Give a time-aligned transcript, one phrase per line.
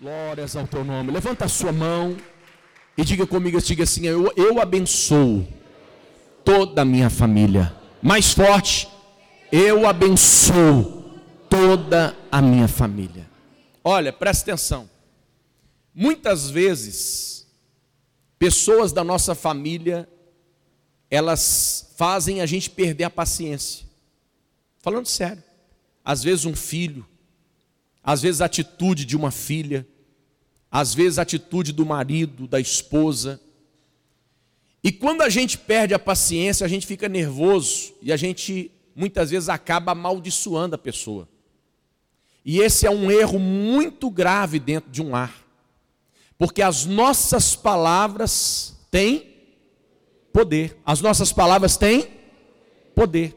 [0.00, 1.12] Glórias ao teu nome.
[1.12, 2.16] Levanta a sua mão
[2.96, 5.46] e diga comigo, diga assim: eu, eu abençoo
[6.44, 7.74] toda a minha família.
[8.02, 8.88] Mais forte,
[9.50, 11.04] eu abençoo
[11.48, 13.30] toda a minha família.
[13.82, 14.90] Olha, presta atenção.
[15.94, 17.46] Muitas vezes,
[18.38, 20.08] pessoas da nossa família,
[21.10, 23.86] elas fazem a gente perder a paciência.
[24.80, 25.42] Falando sério.
[26.04, 27.06] Às vezes um filho,
[28.04, 29.86] às vezes a atitude de uma filha,
[30.70, 33.40] às vezes a atitude do marido, da esposa.
[34.82, 39.30] E quando a gente perde a paciência, a gente fica nervoso e a gente muitas
[39.30, 41.26] vezes acaba amaldiçoando a pessoa.
[42.44, 45.34] E esse é um erro muito grave dentro de um lar.
[46.36, 49.34] Porque as nossas palavras têm
[50.30, 50.76] poder.
[50.84, 52.06] As nossas palavras têm
[52.94, 53.34] poder.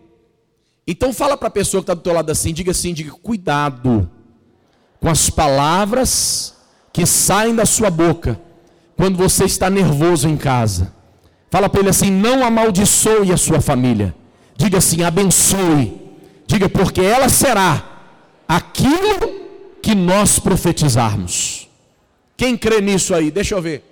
[0.85, 4.11] Então fala para a pessoa que está do teu lado assim, diga assim, diga, cuidado
[4.99, 6.55] com as palavras
[6.91, 8.39] que saem da sua boca
[8.95, 10.93] quando você está nervoso em casa.
[11.49, 14.13] Fala para ele assim, não amaldiçoe a sua família.
[14.55, 16.01] Diga assim, abençoe.
[16.45, 17.83] Diga, porque ela será
[18.47, 19.37] aquilo
[19.81, 21.69] que nós profetizarmos.
[22.35, 23.31] Quem crê nisso aí?
[23.31, 23.83] Deixa eu ver.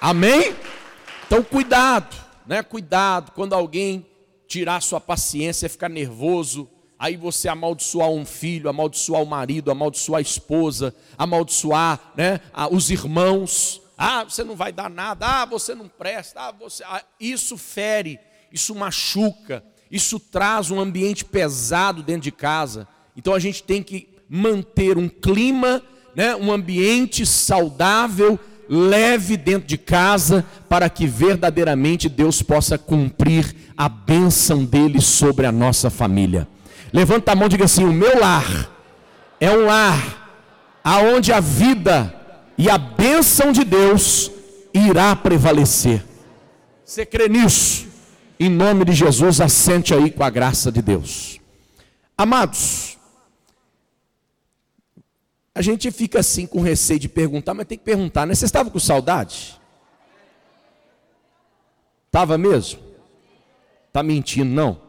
[0.00, 0.54] Amém?
[1.26, 2.14] Então cuidado,
[2.46, 2.62] né?
[2.62, 4.06] Cuidado quando alguém
[4.46, 10.22] tirar sua paciência, ficar nervoso, aí você amaldiçoar um filho, amaldiçoar o marido, amaldiçoar a
[10.22, 13.80] esposa, amaldiçoar, né, os irmãos.
[13.96, 15.26] Ah, você não vai dar nada.
[15.26, 16.40] Ah, você não presta.
[16.40, 18.18] Ah, você ah, isso fere,
[18.52, 22.88] isso machuca, isso traz um ambiente pesado dentro de casa.
[23.16, 25.82] Então a gente tem que manter um clima,
[26.14, 33.88] né, um ambiente saudável leve dentro de casa, para que verdadeiramente Deus possa cumprir a
[33.88, 36.48] bênção dele sobre a nossa família.
[36.92, 38.70] Levanta a mão e diga assim: O meu lar
[39.40, 40.24] é um lar
[40.82, 42.14] aonde a vida
[42.56, 44.30] e a bênção de Deus
[44.72, 46.04] irá prevalecer.
[46.84, 47.86] Você crê nisso?
[48.38, 51.40] Em nome de Jesus, assente aí com a graça de Deus.
[52.16, 52.93] Amados,
[55.54, 58.34] a gente fica assim com receio de perguntar, mas tem que perguntar, né?
[58.34, 59.60] Você estava com saudade?
[62.06, 62.80] Estava mesmo?
[63.86, 64.80] Está mentindo, não?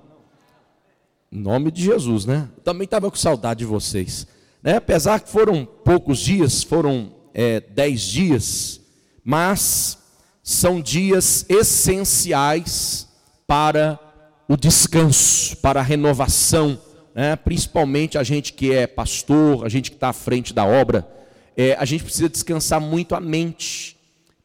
[1.31, 2.49] Em nome de Jesus, né?
[2.63, 4.25] Também estava com saudade de vocês.
[4.63, 4.77] Né?
[4.77, 8.81] Apesar que foram poucos dias, foram é, dez dias,
[9.23, 9.99] mas
[10.41, 13.07] são dias essenciais
[13.45, 13.99] para
[14.47, 16.79] o descanso, para a renovação
[17.15, 17.37] né?
[17.37, 21.07] principalmente a gente que é pastor, a gente que está à frente da obra,
[21.55, 23.95] é, a gente precisa descansar muito a mente,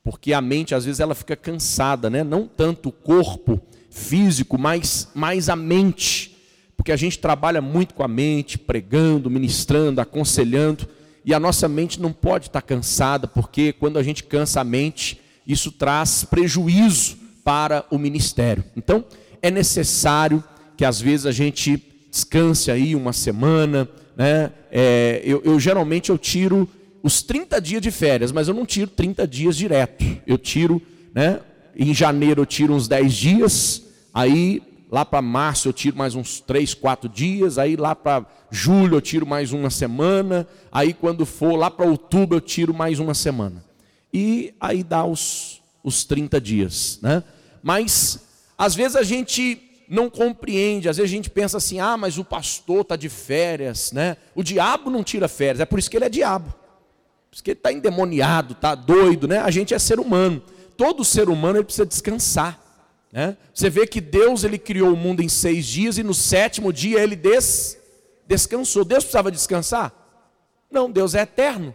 [0.05, 2.23] porque a mente às vezes ela fica cansada, né?
[2.23, 3.61] não tanto o corpo
[3.91, 6.37] físico, mas mais a mente,
[6.77, 10.89] porque a gente trabalha muito com a mente, pregando, ministrando, aconselhando,
[11.25, 15.21] e a nossa mente não pode estar cansada, porque quando a gente cansa a mente,
[15.47, 18.65] isso traz prejuízo para o ministério.
[18.77, 19.05] Então,
[19.43, 20.43] é necessário
[20.77, 23.89] que às vezes a gente descanse aí uma semana.
[24.17, 24.53] Né?
[24.71, 26.69] É, eu, eu geralmente eu tiro
[27.03, 30.05] os 30 dias de férias, mas eu não tiro 30 dias direto.
[30.27, 30.83] Eu tiro,
[31.15, 31.41] né?
[31.75, 33.83] Em janeiro eu tiro uns 10 dias,
[34.13, 38.97] aí lá para março eu tiro mais uns 3, 4 dias, aí lá para julho
[38.97, 43.15] eu tiro mais uma semana, aí quando for lá para outubro eu tiro mais uma
[43.15, 43.65] semana.
[44.13, 47.23] E aí dá os, os 30 dias, né?
[47.63, 48.19] Mas
[48.59, 50.89] às vezes a gente não compreende.
[50.89, 54.17] Às vezes a gente pensa assim: ah, mas o pastor está de férias, né?
[54.37, 56.55] O diabo não tira férias, é por isso que ele é diabo.
[57.29, 59.39] Por isso que ele está endemoniado, está doido, né?
[59.41, 60.41] A gente é ser humano.
[60.77, 62.59] Todo ser humano ele precisa descansar.
[63.13, 63.37] Né?
[63.53, 67.01] Você vê que Deus ele criou o mundo em seis dias e no sétimo dia
[67.01, 67.77] ele des,
[68.27, 68.85] descansou.
[68.85, 69.93] Deus precisava descansar?
[70.71, 71.75] Não, Deus é eterno.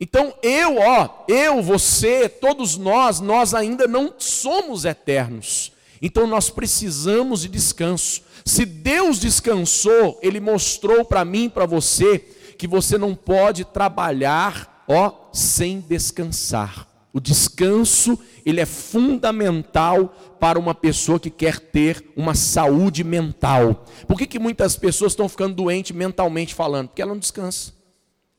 [0.00, 5.72] Então eu, ó, eu, você, todos nós, nós ainda não somos eternos.
[6.02, 8.22] Então nós precisamos de descanso.
[8.44, 12.18] Se Deus descansou, Ele mostrou para mim, para você,
[12.58, 16.88] que você não pode trabalhar, ó, sem descansar.
[17.12, 23.84] O descanso, ele é fundamental para uma pessoa que quer ter uma saúde mental.
[24.08, 26.88] Por que, que muitas pessoas estão ficando doentes mentalmente falando?
[26.88, 27.72] Porque ela não descansa.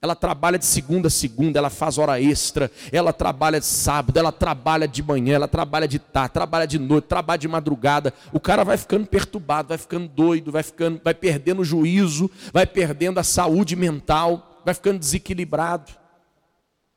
[0.03, 4.33] Ela trabalha de segunda a segunda, ela faz hora extra, ela trabalha de sábado, ela
[4.33, 8.13] trabalha de manhã, ela trabalha de tarde, trabalha de noite, trabalha de madrugada.
[8.33, 12.67] O cara vai ficando perturbado, vai ficando doido, vai ficando, vai perdendo o juízo, vai
[12.67, 15.93] perdendo a saúde mental, vai ficando desequilibrado.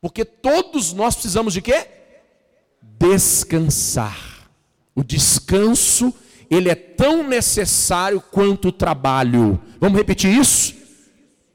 [0.01, 1.87] Porque todos nós precisamos de quê?
[2.81, 4.49] Descansar.
[4.93, 6.13] O descanso
[6.49, 9.57] ele é tão necessário quanto o trabalho.
[9.79, 10.75] Vamos repetir isso?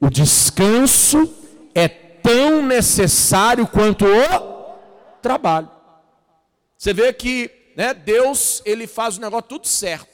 [0.01, 1.42] O descanso
[1.75, 4.75] é tão necessário quanto o
[5.21, 5.69] trabalho.
[6.77, 10.07] Você vê que né, Deus ele faz o negócio tudo certo.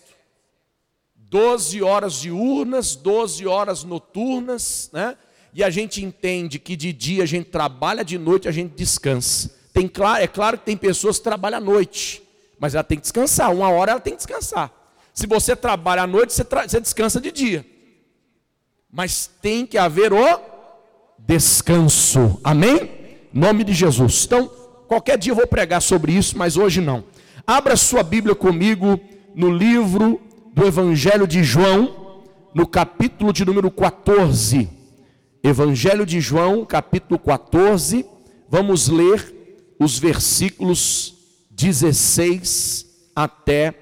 [1.15, 5.15] 12 horas diurnas, 12 horas noturnas, né?
[5.53, 9.51] E a gente entende que de dia a gente trabalha, de noite a gente descansa.
[9.73, 12.21] Tem, é claro que tem pessoas que trabalham à noite,
[12.59, 13.51] mas ela tem que descansar.
[13.51, 14.71] Uma hora ela tem que descansar.
[15.13, 17.65] Se você trabalha à noite, você, você descansa de dia.
[18.91, 20.39] Mas tem que haver o
[21.27, 22.39] descanso.
[22.43, 22.89] Amém?
[23.33, 24.25] Nome de Jesus.
[24.25, 24.47] Então,
[24.87, 27.03] qualquer dia eu vou pregar sobre isso, mas hoje não.
[27.45, 28.99] Abra sua Bíblia comigo
[29.35, 30.19] no livro
[30.53, 32.23] do Evangelho de João,
[32.53, 34.69] no capítulo de número 14.
[35.43, 38.05] Evangelho de João, capítulo 14.
[38.49, 39.33] Vamos ler
[39.79, 41.15] os versículos
[41.51, 42.85] 16
[43.15, 43.73] até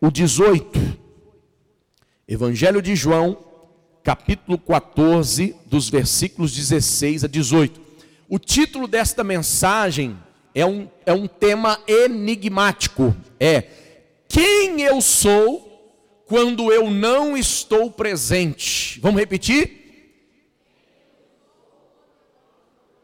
[0.00, 0.78] o 18.
[2.26, 3.36] Evangelho de João,
[4.02, 7.80] capítulo 14, dos versículos 16 a 18.
[8.28, 10.16] O título desta mensagem
[10.54, 13.64] é um, é um tema enigmático: é
[14.28, 15.70] Quem eu sou
[16.26, 19.00] quando eu não estou presente.
[19.00, 19.78] Vamos repetir?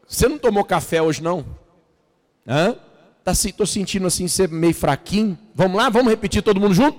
[0.07, 1.45] Você não tomou café hoje não?
[2.47, 2.77] Hã?
[3.25, 5.37] Tá, tô sentindo assim ser meio fraquinho.
[5.53, 6.97] Vamos lá, vamos repetir todo mundo junto?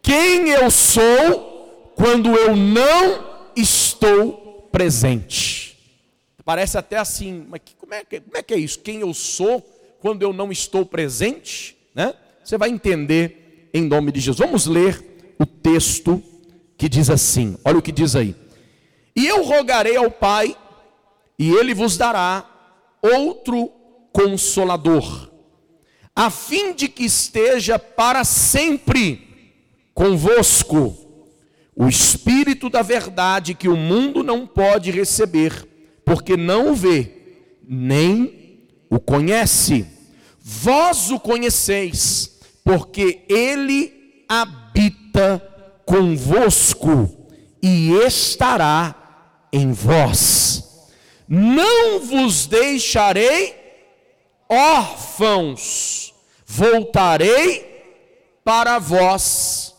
[0.00, 1.51] Quem eu sou
[1.94, 5.78] quando eu não estou presente?
[6.44, 8.80] Parece até assim, mas como é, como é que é isso?
[8.80, 9.60] Quem eu sou
[10.00, 11.76] quando eu não estou presente?
[11.94, 12.14] Né?
[12.42, 14.38] Você vai entender em nome de Jesus.
[14.38, 16.22] Vamos ler o texto
[16.76, 18.34] que diz assim: olha o que diz aí.
[19.14, 20.56] E eu rogarei ao Pai,
[21.38, 22.48] e ele vos dará
[23.00, 23.70] outro
[24.12, 25.30] consolador,
[26.14, 29.54] a fim de que esteja para sempre
[29.94, 31.01] convosco
[31.74, 35.66] o Espírito da verdade que o mundo não pode receber,
[36.04, 37.10] porque não o vê,
[37.66, 39.86] nem o conhece.
[40.38, 45.40] Vós o conheceis, porque ele habita
[45.86, 47.28] convosco
[47.62, 50.88] e estará em vós.
[51.28, 53.54] Não vos deixarei
[54.48, 56.12] órfãos,
[56.46, 57.72] voltarei
[58.44, 59.74] para vós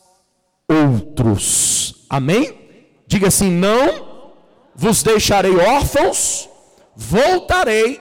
[0.67, 1.82] outros.
[2.13, 2.53] Amém?
[3.07, 4.33] Diga assim: não
[4.75, 6.47] vos deixarei órfãos,
[6.95, 7.99] voltarei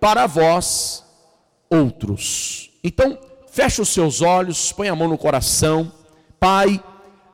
[0.00, 1.04] para vós
[1.68, 2.70] outros.
[2.82, 3.18] Então,
[3.50, 5.92] feche os seus olhos, põe a mão no coração.
[6.40, 6.82] Pai,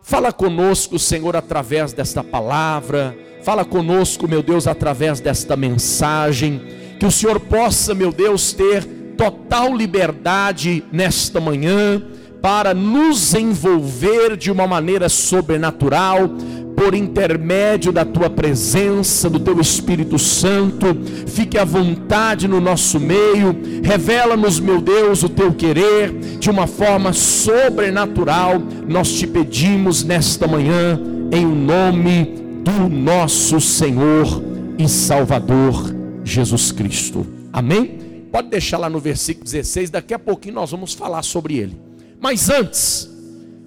[0.02, 6.60] fala conosco, Senhor, através desta palavra, fala conosco, meu Deus, através desta mensagem,
[6.98, 8.84] que o Senhor possa, meu Deus, ter
[9.16, 12.02] total liberdade nesta manhã
[12.44, 16.28] para nos envolver de uma maneira sobrenatural,
[16.76, 20.88] por intermédio da tua presença, do teu Espírito Santo,
[21.26, 27.14] fique à vontade no nosso meio, revela-nos, meu Deus, o teu querer de uma forma
[27.14, 28.60] sobrenatural.
[28.86, 31.00] Nós te pedimos nesta manhã,
[31.32, 32.26] em nome
[32.62, 34.44] do nosso Senhor
[34.78, 37.26] e Salvador Jesus Cristo.
[37.50, 38.26] Amém?
[38.30, 41.83] Pode deixar lá no versículo 16, daqui a pouquinho nós vamos falar sobre ele.
[42.24, 43.06] Mas antes,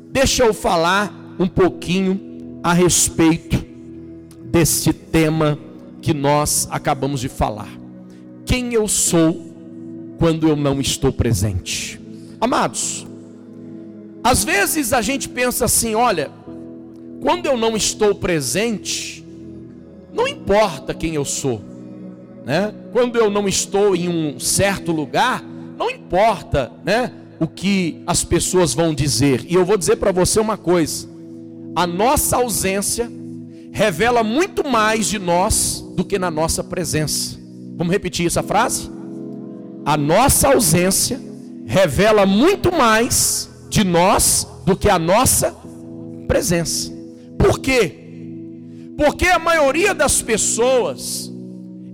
[0.09, 3.63] deixa eu falar um pouquinho a respeito
[4.45, 5.59] deste tema
[6.01, 7.69] que nós acabamos de falar.
[8.47, 9.53] Quem eu sou
[10.17, 12.01] quando eu não estou presente?
[12.41, 13.05] Amados,
[14.23, 16.31] às vezes a gente pensa assim: olha,
[17.21, 19.23] quando eu não estou presente,
[20.11, 21.61] não importa quem eu sou,
[22.43, 22.73] né?
[22.91, 25.43] Quando eu não estou em um certo lugar,
[25.77, 27.11] não importa, né?
[27.39, 29.45] O que as pessoas vão dizer.
[29.47, 31.07] E eu vou dizer para você uma coisa:
[31.75, 33.11] a nossa ausência
[33.71, 37.37] revela muito mais de nós do que na nossa presença.
[37.75, 38.89] Vamos repetir essa frase?
[39.85, 41.21] A nossa ausência
[41.65, 45.55] revela muito mais de nós do que a nossa
[46.27, 46.91] presença.
[47.37, 48.07] Por quê?
[48.97, 51.31] Porque a maioria das pessoas,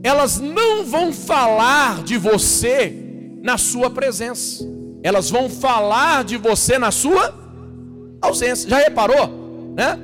[0.02, 2.96] elas não vão falar de você
[3.42, 4.66] na sua presença,
[5.04, 7.34] elas vão falar de você na sua
[8.22, 8.68] ausência.
[8.68, 9.44] Já reparou?
[9.74, 10.00] né?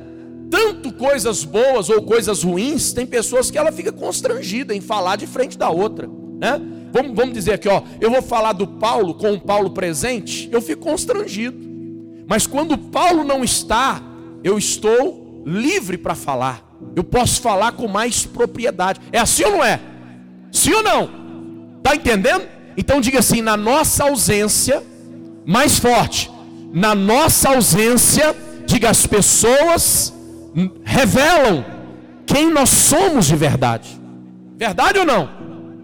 [0.50, 5.27] Tanto coisas boas ou coisas ruins, tem pessoas que ela fica constrangida em falar de
[5.27, 6.60] frente da outra, né?
[6.91, 10.60] Vamos, vamos dizer aqui, ó, eu vou falar do Paulo com o Paulo presente, eu
[10.60, 11.70] fico constrangido.
[12.27, 14.01] Mas quando Paulo não está,
[14.44, 16.68] eu estou livre para falar.
[16.96, 19.00] Eu posso falar com mais propriedade.
[19.12, 19.79] É assim ou não é?
[20.51, 21.10] Sim ou não?
[21.84, 22.48] Tá entendendo?
[22.78, 24.84] Então diga assim: na nossa ausência,
[25.46, 26.32] mais forte,
[26.74, 28.36] na nossa ausência,
[28.66, 30.14] diga as pessoas
[30.84, 31.64] revelam
[32.26, 34.00] quem nós somos de verdade.
[34.56, 35.30] Verdade ou não?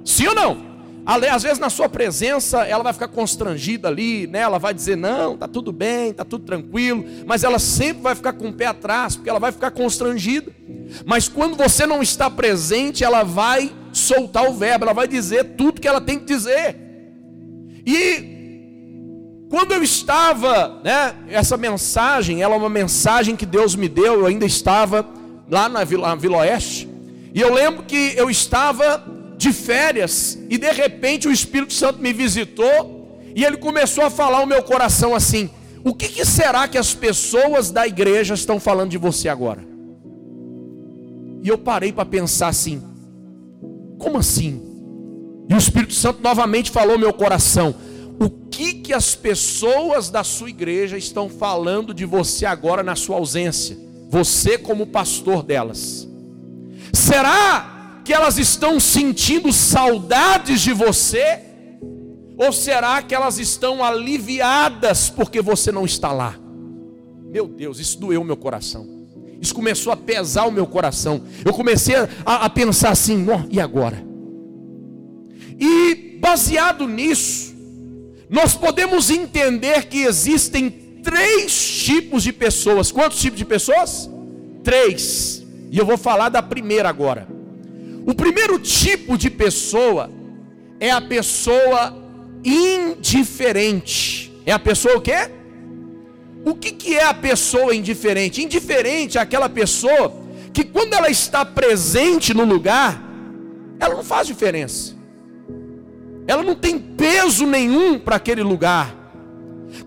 [0.04, 0.66] Sim ou não?
[1.06, 4.40] Às vezes na sua presença ela vai ficar constrangida ali, né?
[4.40, 8.34] Ela vai dizer não, tá tudo bem, tá tudo tranquilo, mas ela sempre vai ficar
[8.34, 10.52] com o pé atrás, porque ela vai ficar constrangida.
[11.06, 13.72] Mas quando você não está presente, ela vai
[14.06, 16.76] soltar o verbo, ela vai dizer tudo que ela tem que dizer.
[17.86, 24.20] E quando eu estava, né, essa mensagem, ela é uma mensagem que Deus me deu,
[24.20, 25.06] eu ainda estava
[25.50, 26.90] lá na Vila, na Vila Oeste,
[27.34, 29.04] e eu lembro que eu estava
[29.38, 34.42] de férias e de repente o Espírito Santo me visitou e ele começou a falar
[34.42, 35.50] o meu coração assim:
[35.84, 39.62] o que, que será que as pessoas da igreja estão falando de você agora?
[41.44, 42.82] E eu parei para pensar assim:
[44.06, 44.62] como assim?
[45.50, 47.74] E o Espírito Santo novamente falou meu coração:
[48.20, 53.16] o que que as pessoas da sua igreja estão falando de você agora na sua
[53.16, 53.76] ausência?
[54.10, 56.08] Você como pastor delas.
[56.94, 61.40] Será que elas estão sentindo saudades de você?
[62.38, 66.36] Ou será que elas estão aliviadas porque você não está lá?
[67.32, 68.95] Meu Deus, isso doeu meu coração.
[69.42, 71.24] Isso começou a pesar o meu coração.
[71.44, 72.08] Eu comecei a,
[72.46, 74.04] a pensar assim: e agora?
[75.60, 77.56] E baseado nisso,
[78.30, 80.70] nós podemos entender que existem
[81.04, 82.92] três tipos de pessoas.
[82.92, 84.10] Quantos tipos de pessoas?
[84.64, 85.46] Três.
[85.72, 87.28] E eu vou falar da primeira agora.
[88.06, 90.10] O primeiro tipo de pessoa
[90.80, 91.96] é a pessoa
[92.44, 94.32] indiferente.
[94.46, 95.30] É a pessoa o quê?
[96.46, 98.44] O que, que é a pessoa indiferente?
[98.44, 100.14] Indiferente é aquela pessoa
[100.54, 103.02] que quando ela está presente no lugar,
[103.80, 104.96] ela não faz diferença.
[106.28, 108.96] Ela não tem peso nenhum para aquele lugar.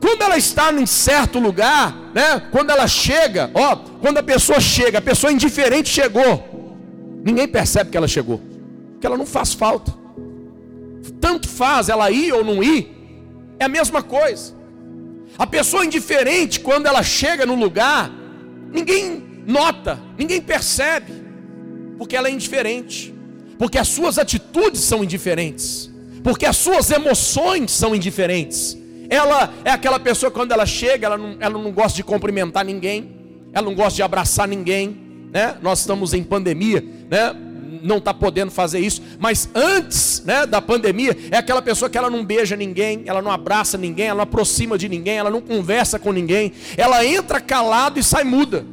[0.00, 2.42] Quando ela está em certo lugar, né?
[2.50, 6.76] Quando ela chega, ó, quando a pessoa chega, a pessoa indiferente chegou.
[7.24, 8.40] Ninguém percebe que ela chegou,
[9.00, 9.94] que ela não faz falta.
[11.20, 12.90] Tanto faz ela ir ou não ir,
[13.60, 14.57] é a mesma coisa.
[15.38, 18.10] A pessoa indiferente, quando ela chega no lugar,
[18.72, 21.12] ninguém nota, ninguém percebe,
[21.96, 23.14] porque ela é indiferente,
[23.56, 25.90] porque as suas atitudes são indiferentes,
[26.24, 28.76] porque as suas emoções são indiferentes.
[29.08, 33.16] Ela é aquela pessoa quando ela chega, ela não, ela não gosta de cumprimentar ninguém,
[33.52, 35.56] ela não gosta de abraçar ninguém, né?
[35.62, 37.34] Nós estamos em pandemia, né?
[37.82, 42.10] Não está podendo fazer isso, mas antes né, da pandemia, é aquela pessoa que ela
[42.10, 45.98] não beija ninguém, ela não abraça ninguém, ela não aproxima de ninguém, ela não conversa
[45.98, 48.64] com ninguém, ela entra calado e sai muda.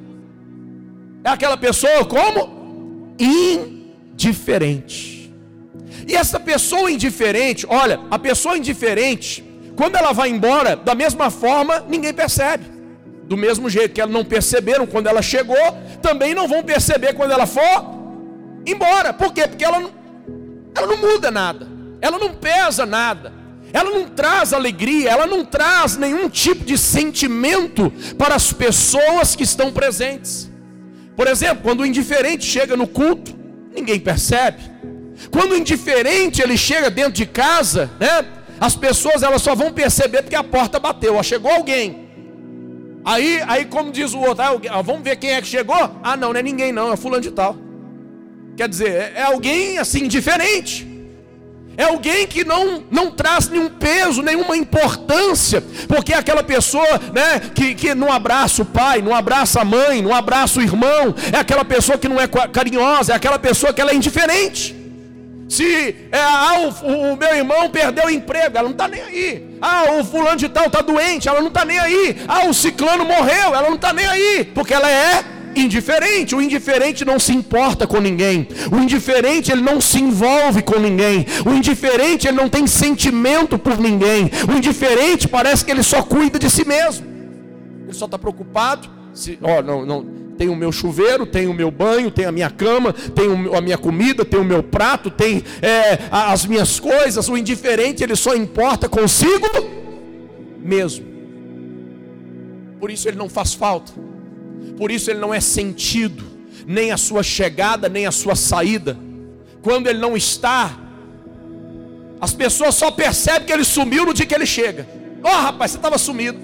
[1.23, 3.15] É aquela pessoa como?
[3.19, 5.15] Indiferente.
[6.07, 9.43] E essa pessoa indiferente, olha, a pessoa indiferente,
[9.75, 12.65] quando ela vai embora, da mesma forma, ninguém percebe.
[13.23, 15.57] Do mesmo jeito que elas não perceberam quando ela chegou,
[16.01, 17.94] também não vão perceber quando ela for
[18.65, 19.13] embora.
[19.13, 19.47] Por quê?
[19.47, 19.91] Porque ela não,
[20.75, 21.67] ela não muda nada,
[22.01, 23.33] ela não pesa nada,
[23.73, 29.43] ela não traz alegria, ela não traz nenhum tipo de sentimento para as pessoas que
[29.43, 30.49] estão presentes.
[31.15, 33.33] Por exemplo, quando o indiferente chega no culto,
[33.73, 34.63] ninguém percebe.
[35.31, 38.25] Quando o indiferente ele chega dentro de casa, né?
[38.59, 42.05] As pessoas elas só vão perceber porque a porta bateu, ó, chegou alguém.
[43.03, 45.75] Aí, aí como diz o outro, ah, vamos ver quem é que chegou?
[46.01, 47.64] Ah, não, não é ninguém não, é fulano de tal.
[48.55, 50.95] Quer dizer, é, é alguém assim diferente.
[51.77, 57.41] É alguém que não, não traz nenhum peso, nenhuma importância, porque é aquela pessoa né,
[57.53, 61.37] que, que não abraça o pai, não abraça a mãe, não abraça o irmão, é
[61.37, 64.73] aquela pessoa que não é carinhosa, é aquela pessoa que ela é indiferente.
[65.49, 69.57] Se é, ah, o, o, meu irmão perdeu o emprego, ela não está nem aí.
[69.61, 72.15] Ah, o fulano de tal está doente, ela não está nem aí.
[72.27, 75.23] Ah, o ciclano morreu, ela não está nem aí, porque ela é
[75.55, 76.35] indiferente.
[76.35, 78.47] O indiferente não se importa com ninguém.
[78.71, 81.25] O indiferente ele não se envolve com ninguém.
[81.45, 84.29] O indiferente ele não tem sentimento por ninguém.
[84.47, 87.05] O indiferente parece que ele só cuida de si mesmo.
[87.83, 88.89] Ele só está preocupado.
[89.13, 90.05] Se, ó, não, não,
[90.37, 93.77] tem o meu chuveiro, tem o meu banho, tem a minha cama, tem a minha
[93.77, 97.29] comida, tem o meu prato, tem é, as minhas coisas.
[97.29, 99.47] O indiferente ele só importa consigo
[100.59, 101.05] mesmo.
[102.79, 103.93] Por isso ele não faz falta.
[104.77, 106.23] Por isso ele não é sentido,
[106.65, 108.97] nem a sua chegada, nem a sua saída.
[109.61, 110.77] Quando ele não está,
[112.19, 114.87] as pessoas só percebem que ele sumiu no dia que ele chega.
[115.23, 116.39] Ó oh, rapaz, você estava sumido.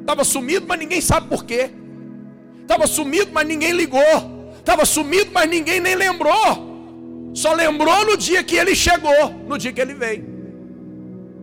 [0.00, 1.70] Estava sumido, mas ninguém sabe por quê.
[2.62, 4.52] Estava sumido, mas ninguém ligou.
[4.58, 7.30] Estava sumido, mas ninguém nem lembrou.
[7.34, 10.24] Só lembrou no dia que ele chegou, no dia que ele veio.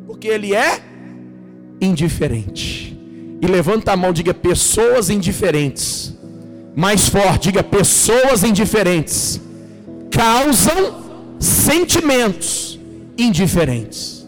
[0.07, 0.81] Porque ele é
[1.79, 2.92] indiferente.
[3.43, 6.17] E levanta a mão, diga pessoas indiferentes.
[6.73, 9.41] Mais forte, diga pessoas indiferentes
[10.09, 12.79] causam sentimentos
[13.17, 14.25] indiferentes.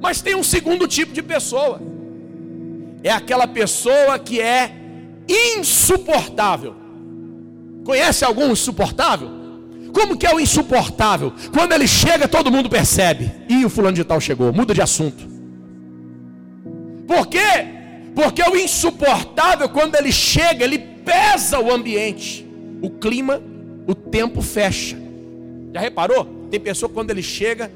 [0.00, 1.80] Mas tem um segundo tipo de pessoa.
[3.02, 4.72] É aquela pessoa que é
[5.58, 6.76] insuportável.
[7.84, 9.30] Conhece algum insuportável?
[9.92, 11.32] Como que é o insuportável?
[11.52, 13.32] Quando ele chega, todo mundo percebe.
[13.48, 15.28] E o fulano de tal chegou, muda de assunto.
[17.08, 17.59] Por quê?
[18.22, 22.46] Porque o insuportável, quando ele chega, ele pesa o ambiente,
[22.82, 23.42] o clima,
[23.86, 24.94] o tempo fecha.
[25.72, 26.26] Já reparou?
[26.50, 27.72] Tem pessoa que quando ele chega,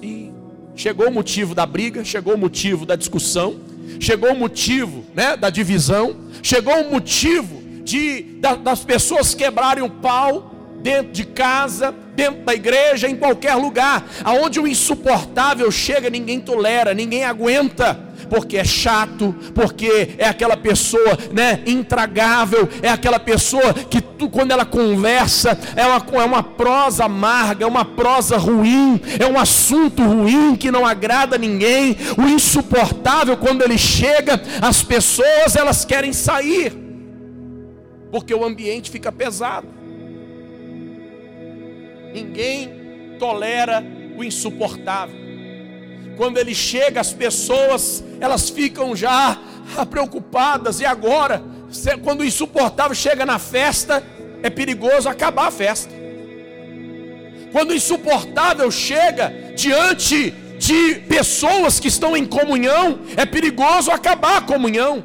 [0.00, 0.30] e
[0.76, 3.56] chegou o motivo da briga, chegou o motivo da discussão,
[3.98, 8.22] chegou o motivo né, da divisão, chegou o motivo de,
[8.62, 14.60] das pessoas quebrarem o pau dentro de casa, dentro da igreja, em qualquer lugar, aonde
[14.60, 21.60] o insuportável chega, ninguém tolera, ninguém aguenta porque é chato, porque é aquela pessoa, né,
[21.66, 27.66] intragável, é aquela pessoa que tu, quando ela conversa, é uma, é uma prosa amarga,
[27.66, 31.94] é uma prosa ruim, é um assunto ruim que não agrada ninguém.
[32.16, 36.72] O insuportável quando ele chega, as pessoas elas querem sair.
[38.10, 39.68] Porque o ambiente fica pesado.
[42.14, 43.84] Ninguém tolera
[44.16, 45.31] o insuportável.
[46.22, 49.36] Quando ele chega, as pessoas elas ficam já
[49.90, 50.78] preocupadas.
[50.78, 51.42] E agora,
[52.04, 54.00] quando o insuportável chega na festa,
[54.40, 55.92] é perigoso acabar a festa.
[57.50, 64.42] Quando o insuportável chega diante de pessoas que estão em comunhão, é perigoso acabar a
[64.42, 65.04] comunhão.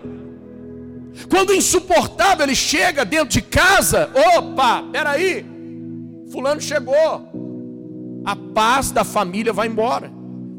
[1.28, 5.44] Quando o insuportável ele chega dentro de casa, opa, peraí,
[6.32, 7.28] fulano chegou,
[8.24, 10.16] a paz da família vai embora.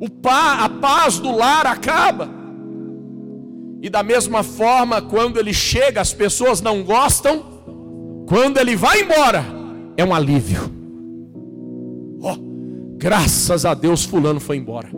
[0.06, 2.28] Pá, a paz do lar acaba.
[3.80, 8.24] E da mesma forma, quando ele chega, as pessoas não gostam.
[8.26, 9.44] Quando ele vai embora,
[9.96, 10.70] é um alívio.
[12.20, 12.36] Oh,
[12.96, 14.88] graças a Deus, Fulano foi embora.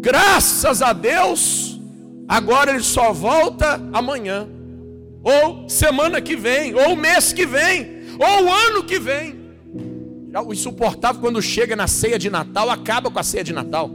[0.00, 1.80] Graças a Deus,
[2.28, 4.46] agora ele só volta amanhã,
[5.24, 9.45] ou semana que vem, ou mês que vem, ou ano que vem.
[10.40, 13.90] O insuportável quando chega na ceia de Natal acaba com a ceia de Natal.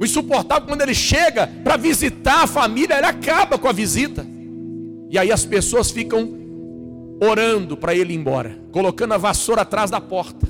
[0.00, 4.26] O insuportável quando ele chega para visitar a família, ele acaba com a visita.
[5.10, 6.36] E aí as pessoas ficam
[7.20, 10.46] orando para ele ir embora, colocando a vassoura atrás da porta.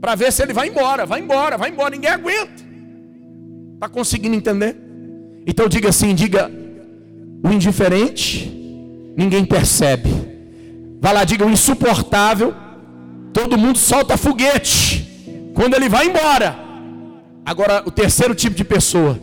[0.00, 2.62] Para ver se ele vai embora, vai embora, vai embora, ninguém aguenta.
[3.74, 4.76] Está conseguindo entender?
[5.46, 6.50] Então diga assim, diga
[7.42, 8.48] o indiferente,
[9.16, 10.33] ninguém percebe
[11.04, 12.54] Vai lá, diga o insuportável.
[13.30, 16.58] Todo mundo solta foguete quando ele vai embora.
[17.44, 19.20] Agora, o terceiro tipo de pessoa,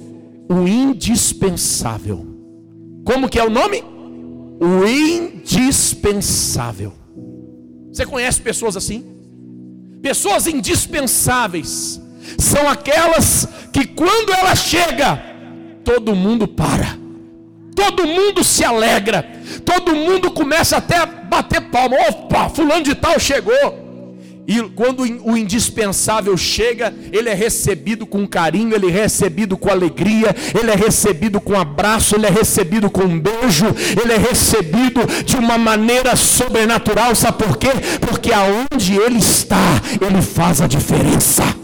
[0.48, 2.24] o indispensável.
[3.04, 3.84] Como que é o nome?
[4.60, 6.94] O indispensável.
[7.92, 9.04] Você conhece pessoas assim?
[10.04, 12.00] Pessoas indispensáveis
[12.38, 15.20] são aquelas que quando ela chega,
[15.84, 16.96] todo mundo para.
[17.76, 19.41] Todo mundo se alegra.
[19.66, 21.96] Todo mundo começa até a bater palma.
[22.10, 23.92] Opa, fulano de tal chegou.
[24.48, 30.36] E quando o indispensável chega, ele é recebido com carinho, ele é recebido com alegria,
[30.60, 33.68] ele é recebido com abraço, ele é recebido com um beijo,
[34.02, 37.16] ele é recebido de uma maneira sobrenatural.
[37.16, 37.70] Sabe por quê?
[38.02, 41.61] Porque aonde ele está, ele faz a diferença.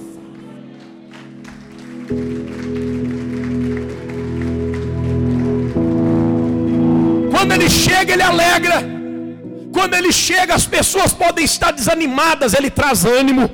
[8.08, 8.84] Chega, ele alegra.
[9.74, 13.50] Quando ele chega, as pessoas podem estar desanimadas, ele traz ânimo.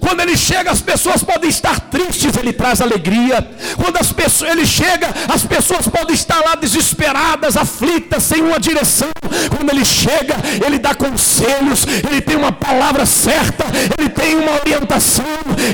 [0.00, 3.46] Quando ele chega, as pessoas podem estar tristes, ele traz alegria.
[3.76, 9.08] Quando as pessoas, ele chega, as pessoas podem estar lá desesperadas, aflitas, sem uma direção.
[9.56, 10.34] Quando ele chega,
[10.66, 13.64] ele dá conselhos, ele tem uma palavra certa,
[13.98, 15.24] ele tem uma orientação,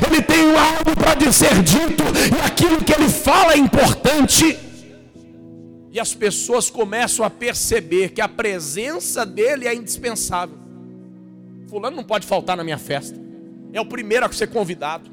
[0.09, 2.03] ele tem algo para dizer dito,
[2.37, 4.64] e aquilo que ele fala é importante.
[5.95, 10.57] E as pessoas começam a perceber que a presença dele é indispensável.
[11.69, 13.17] Fulano não pode faltar na minha festa.
[13.71, 15.09] É o primeiro a ser convidado.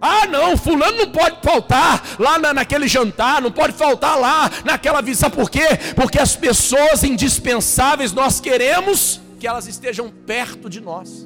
[0.00, 5.00] Ah, não, fulano não pode faltar lá na, naquele jantar, não pode faltar lá naquela
[5.00, 5.30] visita.
[5.30, 5.68] Por quê?
[5.94, 11.24] Porque as pessoas indispensáveis nós queremos que elas estejam perto de nós.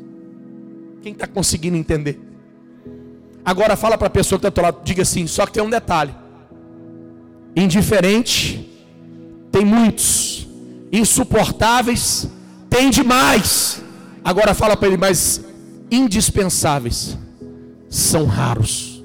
[1.01, 2.21] Quem está conseguindo entender?
[3.43, 5.71] Agora fala para a pessoa que está do lado, diga assim, só que tem um
[5.71, 6.15] detalhe
[7.55, 8.69] Indiferente,
[9.51, 10.47] tem muitos.
[10.93, 12.29] Insuportáveis,
[12.69, 13.83] tem demais.
[14.25, 15.45] Agora fala para ele, mas
[15.91, 17.17] indispensáveis
[17.89, 19.03] são raros.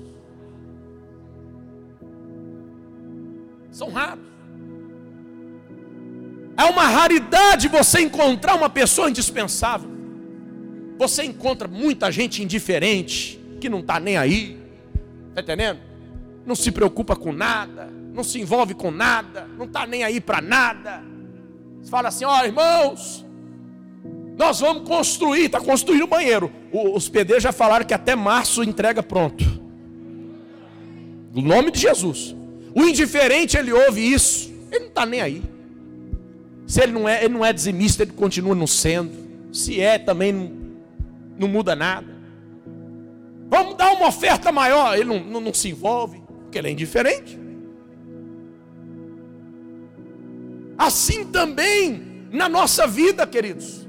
[3.72, 4.24] São raros.
[6.58, 9.90] É uma raridade você encontrar uma pessoa indispensável.
[10.98, 14.58] Você encontra muita gente indiferente, que não está nem aí,
[15.30, 15.80] está entendendo?
[16.46, 20.42] Não se preocupa com nada não se envolve com nada, não está nem aí para
[20.42, 21.04] nada.
[21.82, 23.26] Você fala assim: ó oh, irmãos,
[24.38, 26.52] nós vamos construir, está construindo o banheiro.
[26.72, 29.44] os pedreiros já falaram que até março entrega pronto.
[31.34, 32.36] No nome de Jesus.
[32.74, 35.44] O indiferente, ele ouve isso, ele não está nem aí.
[36.68, 39.12] Se ele não é, ele não é dizimista, ele continua não sendo.
[39.52, 40.52] Se é, também não,
[41.38, 42.08] não muda nada.
[43.48, 47.45] Vamos dar uma oferta maior, ele não, não, não se envolve, porque ele é indiferente.
[50.78, 53.88] Assim também na nossa vida, queridos.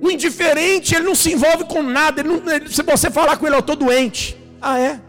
[0.00, 2.22] O indiferente, ele não se envolve com nada.
[2.22, 4.36] Não, ele, se você falar com ele, eu estou doente.
[4.60, 5.00] Ah, é?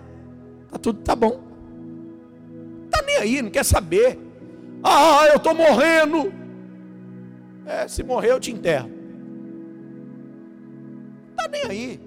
[0.72, 1.42] Tá tudo tá bom.
[2.90, 4.20] Tá nem aí, não quer saber.
[4.84, 6.32] Ah, eu estou morrendo.
[7.66, 8.90] É, se morrer eu te enterro.
[11.36, 12.00] Tá nem aí.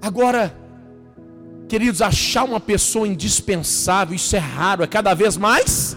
[0.00, 0.52] Agora,
[1.68, 5.96] queridos, achar uma pessoa indispensável, isso é raro, é cada vez mais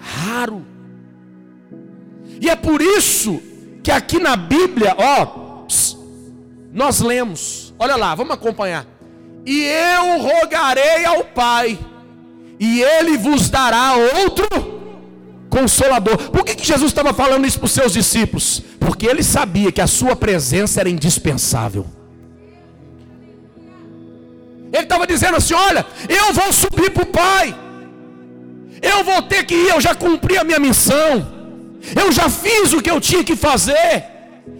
[0.00, 0.64] raro.
[2.40, 3.40] E é por isso
[3.82, 5.66] que aqui na Bíblia, ó,
[6.72, 8.86] nós lemos, olha lá, vamos acompanhar.
[9.44, 11.78] E eu rogarei ao Pai,
[12.58, 14.80] e Ele vos dará outro
[15.50, 16.16] consolador.
[16.30, 18.62] Por que, que Jesus estava falando isso para os seus discípulos?
[18.78, 21.84] Porque ele sabia que a sua presença era indispensável.
[24.72, 27.54] Ele estava dizendo assim: Olha, eu vou subir para o Pai,
[28.82, 31.26] eu vou ter que ir, eu já cumpri a minha missão,
[31.94, 34.04] eu já fiz o que eu tinha que fazer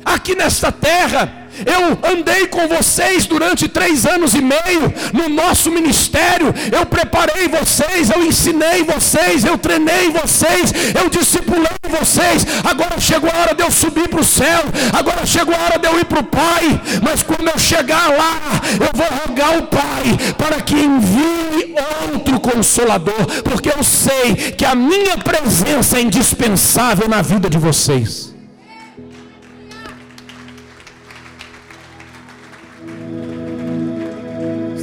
[0.04, 1.39] aqui nesta terra.
[1.64, 6.54] Eu andei com vocês durante três anos e meio no nosso ministério.
[6.72, 12.46] Eu preparei vocês, eu ensinei vocês, eu treinei vocês, eu discipulei vocês.
[12.64, 14.62] Agora chegou a hora de eu subir para o céu.
[14.92, 16.80] Agora chegou a hora de eu ir para o Pai.
[17.02, 21.74] Mas quando eu chegar lá, eu vou rogar o Pai para que envie
[22.12, 28.29] outro consolador, porque eu sei que a minha presença é indispensável na vida de vocês.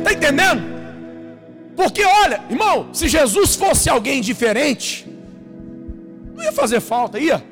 [0.07, 0.63] Está entendendo?
[1.75, 5.05] Porque olha, irmão, se Jesus fosse alguém diferente,
[6.33, 7.43] não ia fazer falta, ia.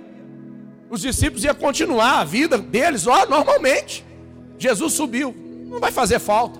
[0.90, 4.06] Os discípulos iam continuar a vida deles, ó, normalmente.
[4.58, 5.36] Jesus subiu,
[5.68, 6.58] não vai fazer falta.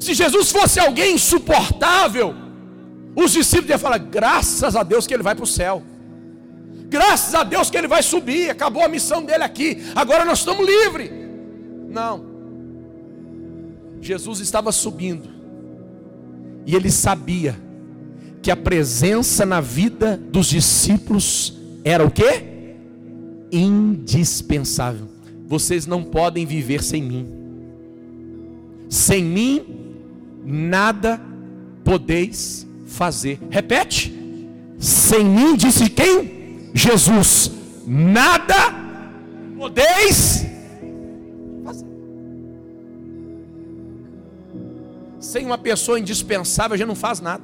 [0.00, 2.34] Se Jesus fosse alguém insuportável,
[3.14, 5.82] os discípulos iam falar: graças a Deus que ele vai para o céu.
[6.88, 9.84] Graças a Deus que ele vai subir, acabou a missão dele aqui.
[9.94, 11.10] Agora nós estamos livres.
[11.88, 12.33] Não.
[14.04, 15.30] Jesus estava subindo
[16.66, 17.56] e ele sabia
[18.42, 22.74] que a presença na vida dos discípulos era o que?
[23.50, 25.08] Indispensável.
[25.46, 27.26] Vocês não podem viver sem mim.
[28.90, 29.64] Sem mim,
[30.44, 31.18] nada
[31.82, 33.38] podeis fazer.
[33.48, 34.14] Repete.
[34.78, 36.70] Sem mim, disse quem?
[36.74, 37.50] Jesus.
[37.86, 38.54] Nada
[39.56, 40.53] podeis
[45.34, 47.42] Sem uma pessoa indispensável, a gente não faz nada.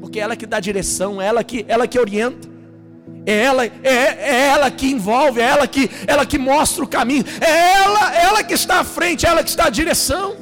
[0.00, 2.46] Porque é ela que dá direção, é ela que, ela que orienta.
[3.26, 7.24] É ela, é, é ela que envolve, é ela que, ela que mostra o caminho.
[7.40, 10.36] É ela, ela que está à frente, é ela que está à direção.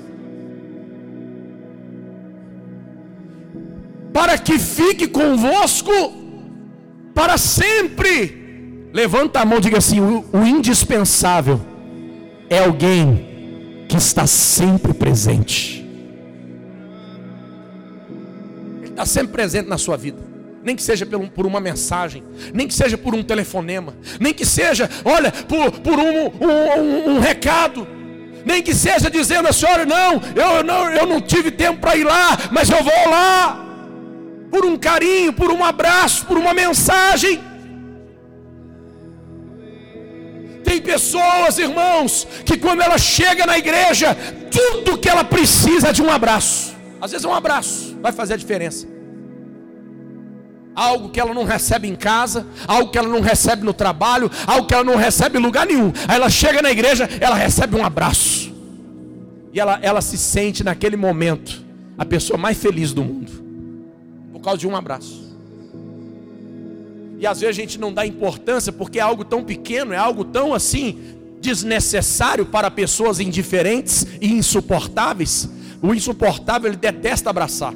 [4.13, 6.13] Para que fique convosco
[7.15, 8.91] para sempre.
[8.93, 11.59] Levanta a mão e diga assim: o, o indispensável
[12.51, 15.86] é alguém que está sempre presente.
[19.07, 20.37] Sempre presente na sua vida.
[20.67, 24.45] Nem que seja por, um, uma mensagem, nem que seja por um telefonema, nem que
[24.45, 27.87] seja, olha, por, por um, um, um, recado,
[28.45, 32.03] nem que seja dizendo assim: olha, não, eu não, eu não tive tempo para ir
[32.03, 33.65] lá, mas eu vou lá,
[34.51, 37.41] por um carinho, por um abraço, por uma mensagem.
[40.65, 44.17] Tem pessoas, irmãos, que quando ela chega na igreja,
[44.51, 46.75] tudo que ela precisa é de um abraço.
[47.01, 48.96] Às vezes é um abraço, vai fazer a diferença.
[50.77, 54.69] Algo que ela não recebe em casa, algo que ela não recebe no trabalho, algo
[54.69, 55.91] que ela não recebe em lugar nenhum.
[56.07, 58.55] Aí ela chega na igreja, ela recebe um abraço.
[59.55, 61.65] E ela, ela se sente naquele momento
[61.97, 63.33] a pessoa mais feliz do mundo.
[64.31, 65.35] Por causa de um abraço.
[67.19, 70.25] E às vezes a gente não dá importância porque é algo tão pequeno, é algo
[70.25, 70.99] tão assim
[71.41, 75.49] desnecessário para pessoas indiferentes e insuportáveis.
[75.81, 77.73] O insuportável, ele detesta abraçar.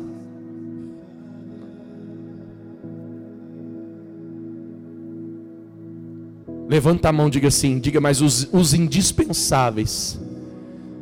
[6.70, 10.20] Levanta a mão, diga assim, diga, mas os, os indispensáveis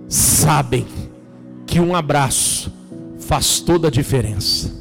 [0.09, 0.87] sabem
[1.66, 2.72] que um abraço
[3.18, 4.72] faz toda a diferença.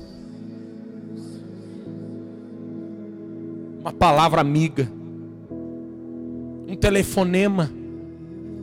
[3.82, 4.90] Uma palavra amiga,
[6.66, 7.70] um telefonema,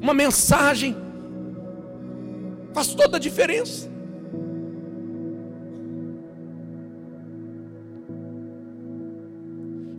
[0.00, 0.96] uma mensagem,
[2.72, 3.93] faz toda a diferença.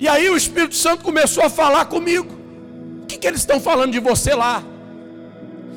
[0.05, 2.31] E aí o Espírito Santo começou a falar comigo.
[3.01, 4.63] O que, que eles estão falando de você lá?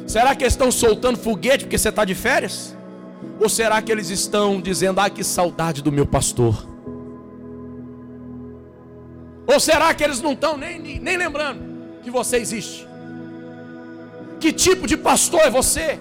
[0.07, 2.77] Será que eles estão soltando foguete porque você está de férias?
[3.41, 6.69] Ou será que eles estão dizendo, ah, que saudade do meu pastor?
[9.47, 11.63] Ou será que eles não estão nem, nem lembrando
[12.03, 12.87] que você existe?
[14.39, 15.99] Que tipo de pastor é você?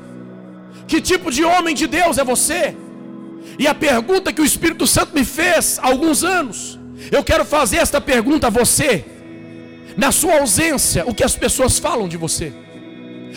[0.85, 2.75] Que tipo de homem de Deus é você?
[3.57, 6.76] E a pergunta que o Espírito Santo me fez há alguns anos
[7.11, 9.05] eu quero fazer esta pergunta a você.
[9.95, 12.53] Na sua ausência, o que as pessoas falam de você?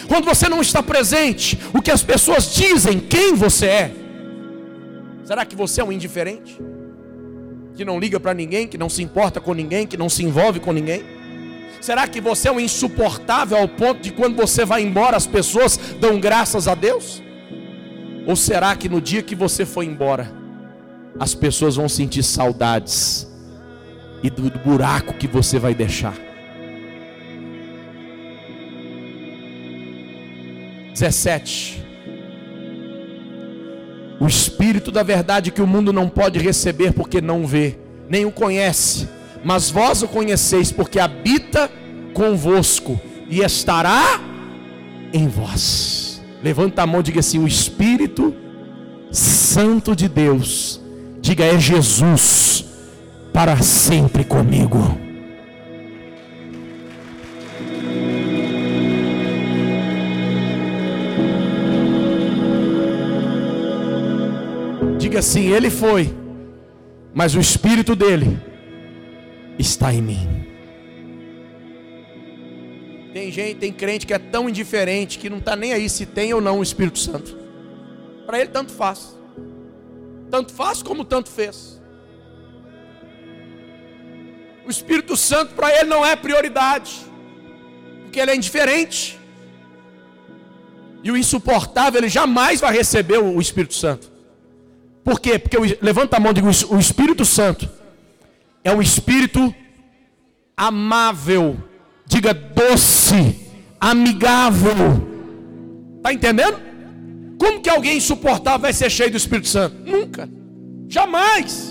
[0.08, 3.92] Quando você não está presente, o que as pessoas dizem, quem você é?
[5.24, 6.58] Será que você é um indiferente?
[7.74, 10.60] Que não liga para ninguém, que não se importa com ninguém, que não se envolve
[10.60, 11.02] com ninguém?
[11.80, 15.78] Será que você é um insuportável ao ponto de quando você vai embora as pessoas
[15.98, 17.22] dão graças a Deus?
[18.26, 20.30] Ou será que no dia que você for embora,
[21.18, 23.29] as pessoas vão sentir saudades
[24.22, 26.14] e do buraco que você vai deixar.
[30.92, 31.82] 17.
[34.20, 37.78] O Espírito da verdade que o mundo não pode receber porque não vê,
[38.08, 39.08] nem o conhece,
[39.42, 41.70] mas vós o conheceis porque habita
[42.12, 44.20] convosco e estará
[45.12, 46.20] em vós.
[46.42, 48.34] Levanta a mão e diga assim: o Espírito
[49.10, 50.80] Santo de Deus,
[51.22, 52.39] diga é Jesus
[53.40, 54.76] para sempre comigo.
[64.98, 66.14] Diga assim: Ele foi,
[67.14, 68.38] mas o Espírito dele
[69.58, 70.46] está em mim.
[73.14, 76.34] Tem gente, tem crente que é tão indiferente que não está nem aí se tem
[76.34, 77.38] ou não o Espírito Santo.
[78.26, 79.16] Para ele tanto faz.
[80.30, 81.79] Tanto faz como tanto fez.
[84.70, 87.00] O Espírito Santo para ele não é prioridade,
[88.04, 89.18] porque ele é indiferente.
[91.02, 94.12] E o insuportável, ele jamais vai receber o Espírito Santo.
[95.02, 95.40] Por quê?
[95.40, 97.68] Porque levanta a mão e diga: o Espírito Santo
[98.62, 99.52] é um espírito
[100.56, 101.56] amável,
[102.06, 105.08] diga doce, amigável.
[105.96, 106.60] Está entendendo?
[107.40, 109.74] Como que alguém insuportável vai ser cheio do Espírito Santo?
[109.84, 110.30] Nunca,
[110.86, 111.69] jamais.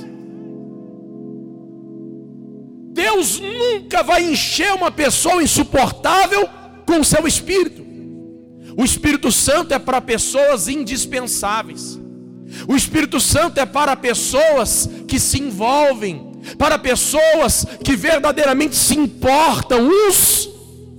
[3.00, 6.50] Deus nunca vai encher uma pessoa insuportável
[6.86, 7.82] com o seu espírito.
[8.76, 11.98] O Espírito Santo é para pessoas indispensáveis.
[12.68, 19.80] O Espírito Santo é para pessoas que se envolvem, para pessoas que verdadeiramente se importam
[19.82, 20.50] uns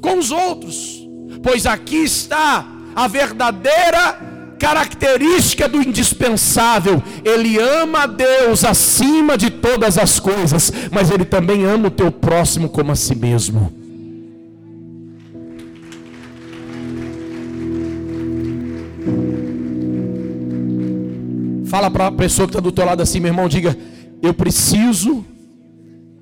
[0.01, 1.07] com os outros.
[1.43, 4.30] Pois aqui está a verdadeira
[4.61, 7.03] característica do indispensável.
[7.25, 12.13] Ele ama a Deus acima de todas as coisas, mas ele também ama o teu
[12.13, 13.73] próximo como a si mesmo.
[21.67, 23.77] Fala para a pessoa que está do teu lado assim, meu irmão, diga:
[24.21, 25.25] Eu preciso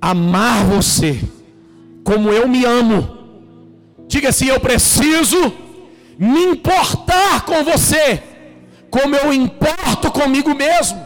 [0.00, 1.18] amar você
[2.04, 3.16] como eu me amo.
[4.06, 5.52] Diga assim: Eu preciso
[6.18, 8.22] me importar com você,
[8.90, 10.98] como eu importo comigo mesmo.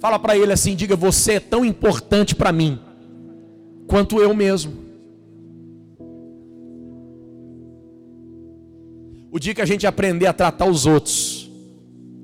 [0.00, 2.78] Fala para ele assim: diga, você é tão importante para mim
[3.86, 4.86] quanto eu mesmo.
[9.30, 11.50] O dia que a gente aprender a tratar os outros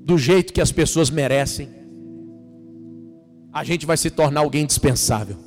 [0.03, 1.69] do jeito que as pessoas merecem,
[3.51, 5.37] a gente vai se tornar alguém dispensável.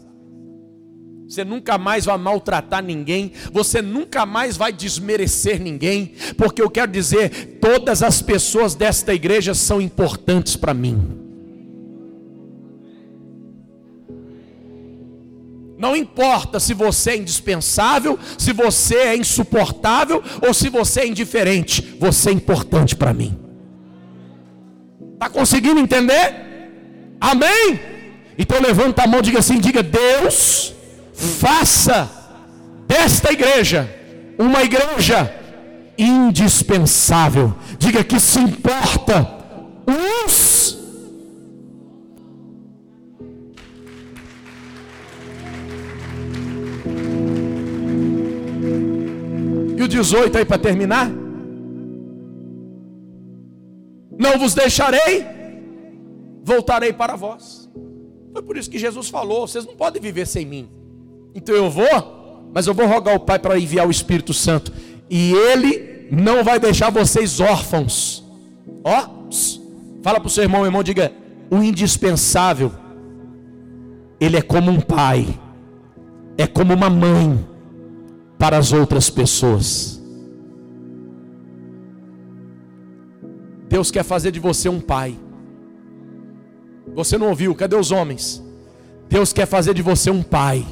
[1.29, 6.91] Você nunca mais vai maltratar ninguém, você nunca mais vai desmerecer ninguém, porque eu quero
[6.93, 11.25] dizer, todas as pessoas desta igreja são importantes para mim.
[15.77, 21.97] Não importa se você é indispensável, se você é insuportável ou se você é indiferente,
[21.99, 23.37] você é importante para mim.
[25.15, 26.71] Está conseguindo entender?
[27.21, 27.81] Amém?
[28.39, 30.76] Então levanta a mão, diga assim, diga Deus
[31.47, 32.11] faça
[32.89, 33.89] desta igreja
[34.37, 35.33] uma igreja
[35.97, 37.55] indispensável.
[37.79, 39.17] Diga que se importa
[39.87, 40.77] uns.
[49.79, 51.09] E o 18 aí para terminar?
[54.19, 55.25] Não vos deixarei,
[56.43, 57.71] voltarei para vós.
[58.33, 60.86] Foi por isso que Jesus falou: vocês não podem viver sem mim.
[61.37, 64.73] Então eu vou, mas eu vou rogar ao Pai para enviar o Espírito Santo.
[65.11, 68.25] E Ele não vai deixar vocês órfãos.
[68.83, 69.29] Ó,
[70.03, 71.13] fala para o seu irmão, irmão, diga:
[71.51, 72.73] o indispensável,
[74.19, 75.39] ele é como um pai,
[76.39, 77.47] é como uma mãe
[78.39, 80.03] para as outras pessoas.
[83.69, 85.19] Deus quer fazer de você um pai.
[86.95, 87.55] Você não ouviu?
[87.55, 88.43] Cadê os homens?
[89.07, 90.65] Deus quer fazer de você um pai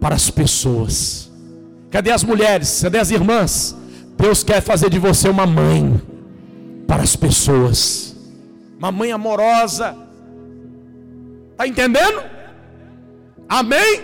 [0.00, 1.30] para as pessoas.
[1.90, 2.82] Cadê as mulheres?
[2.82, 3.76] Cadê as irmãs?
[4.16, 6.00] Deus quer fazer de você uma mãe
[6.86, 8.16] para as pessoas.
[8.78, 9.96] Uma mãe amorosa.
[11.52, 12.22] Está entendendo?
[13.48, 14.02] Amém?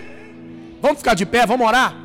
[0.81, 1.95] Vamos ficar de pé, vamos orar.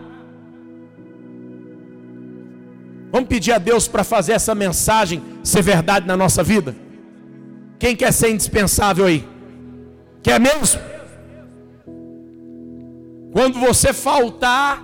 [3.10, 6.76] Vamos pedir a Deus para fazer essa mensagem ser verdade na nossa vida.
[7.78, 9.26] Quem quer ser indispensável aí?
[10.22, 10.80] Quer mesmo?
[13.32, 14.82] Quando você faltar,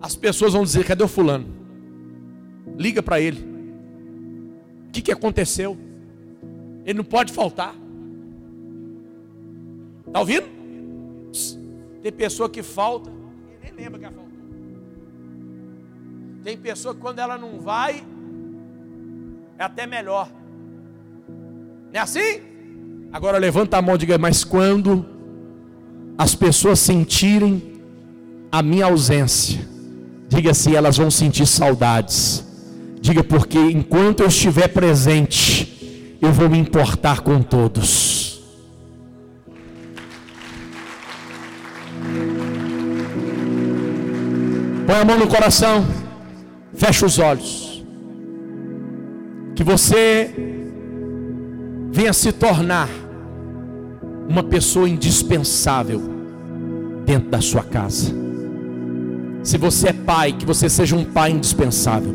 [0.00, 1.46] as pessoas vão dizer: cadê o fulano?
[2.76, 3.52] Liga para ele.
[4.88, 5.76] O que, que aconteceu?
[6.84, 7.74] Ele não pode faltar.
[10.06, 10.46] Está ouvindo?
[12.02, 14.32] Tem pessoa que falta, e nem lembra que ela faltou.
[16.42, 18.04] Tem pessoa que quando ela não vai,
[19.58, 20.28] é até melhor.
[21.28, 22.42] Não é assim?
[23.12, 25.11] Agora levanta a mão e diga, mas quando
[26.16, 27.80] as pessoas sentirem
[28.50, 29.60] a minha ausência,
[30.28, 32.44] diga se elas vão sentir saudades.
[33.00, 38.40] Diga porque enquanto eu estiver presente, eu vou me importar com todos.
[44.86, 45.84] Põe a mão no coração,
[46.74, 47.82] fecha os olhos.
[49.56, 50.32] Que você
[51.90, 52.88] venha se tornar
[54.28, 56.02] uma pessoa indispensável
[57.04, 58.14] dentro da sua casa.
[59.42, 62.14] Se você é pai, que você seja um pai indispensável.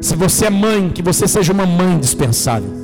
[0.00, 2.82] Se você é mãe, que você seja uma mãe indispensável.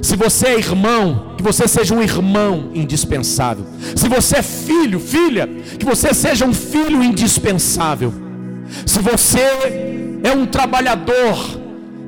[0.00, 3.66] Se você é irmão, que você seja um irmão indispensável.
[3.94, 5.46] Se você é filho, filha,
[5.78, 8.12] que você seja um filho indispensável.
[8.86, 11.57] Se você é um trabalhador,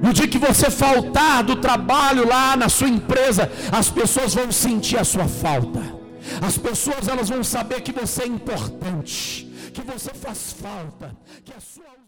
[0.03, 4.99] no dia que você faltar do trabalho lá na sua empresa, as pessoas vão sentir
[4.99, 6.01] a sua falta.
[6.47, 11.61] As pessoas elas vão saber que você é importante, que você faz falta, que a
[11.61, 12.01] sua